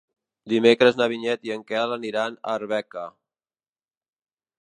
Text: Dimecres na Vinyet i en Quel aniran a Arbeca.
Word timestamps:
Dimecres 0.51 0.95
na 1.01 1.07
Vinyet 1.11 1.45
i 1.49 1.53
en 1.55 1.65
Quel 1.71 1.93
aniran 1.97 2.39
a 2.53 2.57
Arbeca. 2.61 3.05